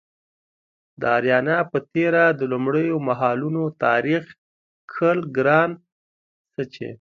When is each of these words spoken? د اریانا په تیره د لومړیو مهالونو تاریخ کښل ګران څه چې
د 1.01 1.03
اریانا 1.17 1.57
په 1.71 1.77
تیره 1.93 2.23
د 2.39 2.41
لومړیو 2.51 2.97
مهالونو 3.07 3.63
تاریخ 3.85 4.23
کښل 4.91 5.19
ګران 5.37 5.69
څه 6.53 6.63
چې 6.73 6.87